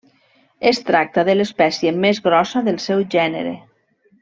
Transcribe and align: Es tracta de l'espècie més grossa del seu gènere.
Es 0.69 0.79
tracta 0.87 1.25
de 1.27 1.35
l'espècie 1.35 1.93
més 2.07 2.23
grossa 2.29 2.65
del 2.71 2.81
seu 2.87 3.05
gènere. 3.19 3.53